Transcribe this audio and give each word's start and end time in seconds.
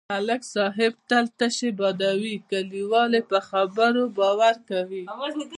ملک 0.09 0.41
صاحب 0.55 0.91
تل 1.09 1.25
تشې 1.39 1.69
بادوي، 1.79 2.35
کلیوال 2.49 3.11
یې 3.17 3.21
په 3.29 3.37
خبرو 3.49 4.03
باور 4.17 4.55
کوي. 4.69 5.03